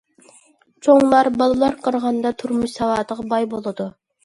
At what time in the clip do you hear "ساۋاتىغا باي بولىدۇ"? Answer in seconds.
2.81-3.91